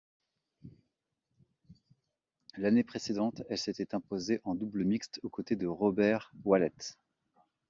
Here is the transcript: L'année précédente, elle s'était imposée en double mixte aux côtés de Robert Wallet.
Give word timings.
L'année 2.57 2.83
précédente, 2.83 3.43
elle 3.49 3.59
s'était 3.59 3.93
imposée 3.93 4.41
en 4.45 4.55
double 4.55 4.83
mixte 4.83 5.19
aux 5.21 5.29
côtés 5.29 5.55
de 5.55 5.67
Robert 5.67 6.31
Wallet. 6.43 6.73